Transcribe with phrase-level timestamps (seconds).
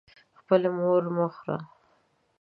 [0.39, 1.57] خپله مور مه خوره.